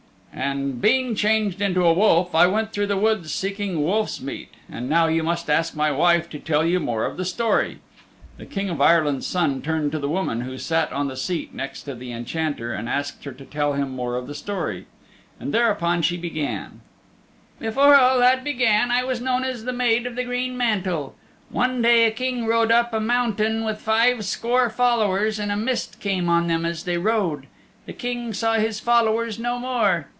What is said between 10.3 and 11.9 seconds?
who sat on the seat next